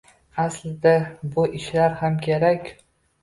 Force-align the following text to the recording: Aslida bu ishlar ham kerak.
Aslida 0.43 0.93
bu 1.35 1.45
ishlar 1.59 1.93
ham 2.01 2.17
kerak. 2.29 2.73